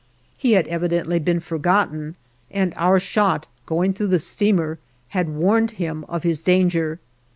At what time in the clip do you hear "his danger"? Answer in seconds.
6.23-6.99